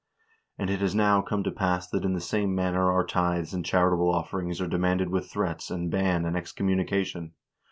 [0.57, 3.63] And it has now come to pass that in the same manner our tithes and
[3.63, 7.33] charitable offerings are demanded with threats and ban and excommunication.